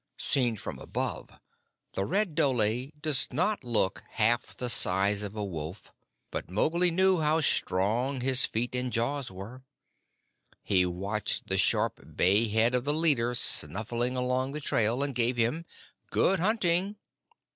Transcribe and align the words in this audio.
Seen 0.17 0.55
from 0.55 0.79
above, 0.79 1.29
the 1.93 2.05
red 2.05 2.33
dhole 2.33 2.89
does 2.99 3.27
not 3.31 3.63
look 3.63 4.03
half 4.13 4.57
the 4.57 4.67
size 4.67 5.21
of 5.21 5.35
a 5.35 5.45
wolf, 5.45 5.93
but 6.31 6.49
Mowgli 6.49 6.89
knew 6.89 7.19
how 7.19 7.39
strong 7.41 8.19
his 8.21 8.43
feet 8.43 8.73
and 8.73 8.91
jaws 8.91 9.29
were. 9.29 9.61
He 10.63 10.87
watched 10.87 11.49
the 11.49 11.57
sharp 11.59 12.15
bay 12.17 12.47
head 12.47 12.73
of 12.73 12.83
the 12.83 12.95
leader 12.95 13.35
snuffing 13.35 14.15
along 14.17 14.53
the 14.53 14.59
trail 14.59 15.03
and 15.03 15.13
gave 15.13 15.37
him 15.37 15.65
"Good 16.09 16.39
hunting!" 16.39 16.95